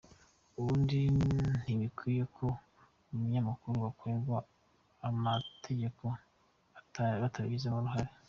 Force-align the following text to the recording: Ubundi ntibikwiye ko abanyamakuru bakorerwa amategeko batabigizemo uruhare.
Ubundi 0.59 0.97
ntibikwiye 1.63 2.23
ko 2.35 2.45
abanyamakuru 3.11 3.73
bakorerwa 3.85 4.37
amategeko 5.09 6.03
batabigizemo 7.21 7.77
uruhare. 7.79 8.09